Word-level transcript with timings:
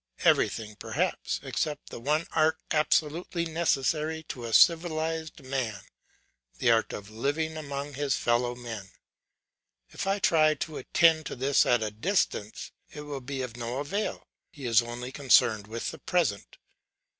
Everything 0.23 0.75
perhaps, 0.77 1.39
except 1.43 1.89
the 1.91 1.99
one 1.99 2.25
art 2.31 2.57
absolutely 2.71 3.45
necessary 3.45 4.23
to 4.23 4.45
a 4.45 4.51
civilised 4.51 5.41
man, 5.45 5.81
the 6.57 6.71
art 6.71 6.91
of 6.91 7.11
living 7.11 7.55
among 7.55 7.93
his 7.93 8.15
fellow 8.15 8.55
men. 8.55 8.89
If 9.89 10.07
I 10.07 10.17
try 10.17 10.55
to 10.55 10.77
attend 10.77 11.27
to 11.27 11.35
this 11.35 11.67
at 11.67 11.83
a 11.83 11.91
distance, 11.91 12.71
it 12.89 13.01
will 13.01 13.21
be 13.21 13.43
of 13.43 13.55
no 13.55 13.77
avail; 13.77 14.25
he 14.49 14.65
is 14.65 14.81
only 14.81 15.11
concerned 15.11 15.67
with 15.67 15.91
the 15.91 15.99
present. 15.99 16.57